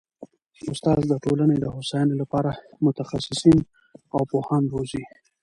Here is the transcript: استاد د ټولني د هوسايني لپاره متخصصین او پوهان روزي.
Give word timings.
استاد 0.73 0.99
د 1.07 1.13
ټولني 1.23 1.57
د 1.59 1.65
هوسايني 1.75 2.15
لپاره 2.21 2.51
متخصصین 2.85 3.59
او 4.15 4.19
پوهان 4.31 4.63
روزي. 4.73 5.03